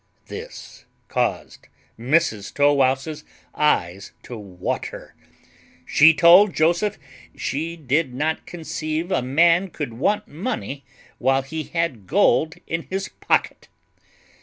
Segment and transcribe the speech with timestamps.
[0.29, 1.67] This caused
[1.99, 5.13] Mrs Tow wouse's eyes to water;
[5.85, 6.97] she told Joseph
[7.35, 10.83] she did not conceive a man could want money
[11.19, 13.67] whilst he had gold in his pocket.